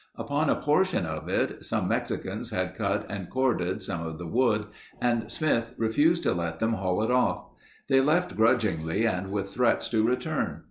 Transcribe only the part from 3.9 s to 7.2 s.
of the wood and Smith refused to let them haul it